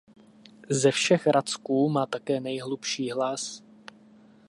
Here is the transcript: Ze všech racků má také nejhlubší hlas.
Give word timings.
Ze 0.69 0.91
všech 0.91 1.27
racků 1.27 1.89
má 1.89 2.05
také 2.05 2.39
nejhlubší 2.39 3.11
hlas. 3.11 3.63